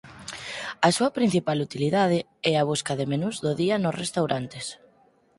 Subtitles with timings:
[0.87, 2.19] A súa principal utilidade
[2.51, 4.65] é a busca de menús do día nos restaurantes.